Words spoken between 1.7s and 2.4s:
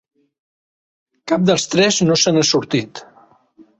tres no se